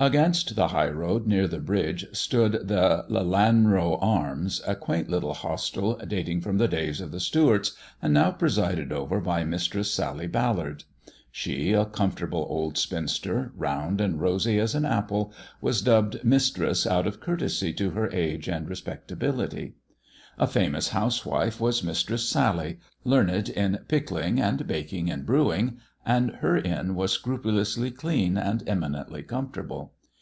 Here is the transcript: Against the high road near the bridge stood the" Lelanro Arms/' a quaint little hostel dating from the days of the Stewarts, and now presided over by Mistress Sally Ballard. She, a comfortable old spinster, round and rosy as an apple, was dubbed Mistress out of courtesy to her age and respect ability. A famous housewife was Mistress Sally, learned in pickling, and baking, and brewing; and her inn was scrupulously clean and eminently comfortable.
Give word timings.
Against 0.00 0.54
the 0.54 0.68
high 0.68 0.90
road 0.90 1.26
near 1.26 1.48
the 1.48 1.58
bridge 1.58 2.06
stood 2.12 2.68
the" 2.68 3.04
Lelanro 3.10 4.00
Arms/' 4.00 4.60
a 4.64 4.76
quaint 4.76 5.10
little 5.10 5.34
hostel 5.34 5.96
dating 6.06 6.40
from 6.40 6.58
the 6.58 6.68
days 6.68 7.00
of 7.00 7.10
the 7.10 7.18
Stewarts, 7.18 7.72
and 8.00 8.14
now 8.14 8.30
presided 8.30 8.92
over 8.92 9.20
by 9.20 9.42
Mistress 9.42 9.90
Sally 9.90 10.28
Ballard. 10.28 10.84
She, 11.32 11.72
a 11.72 11.84
comfortable 11.84 12.46
old 12.48 12.78
spinster, 12.78 13.50
round 13.56 14.00
and 14.00 14.20
rosy 14.20 14.60
as 14.60 14.76
an 14.76 14.84
apple, 14.84 15.32
was 15.60 15.82
dubbed 15.82 16.22
Mistress 16.22 16.86
out 16.86 17.08
of 17.08 17.18
courtesy 17.18 17.72
to 17.72 17.90
her 17.90 18.08
age 18.12 18.46
and 18.46 18.68
respect 18.68 19.10
ability. 19.10 19.74
A 20.38 20.46
famous 20.46 20.90
housewife 20.90 21.60
was 21.60 21.82
Mistress 21.82 22.28
Sally, 22.28 22.78
learned 23.02 23.48
in 23.48 23.80
pickling, 23.88 24.40
and 24.40 24.64
baking, 24.68 25.10
and 25.10 25.26
brewing; 25.26 25.78
and 26.06 26.30
her 26.36 26.56
inn 26.56 26.94
was 26.94 27.12
scrupulously 27.12 27.90
clean 27.90 28.38
and 28.38 28.62
eminently 28.66 29.22
comfortable. 29.22 29.92